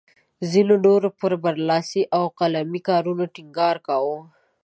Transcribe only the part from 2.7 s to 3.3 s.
کارونو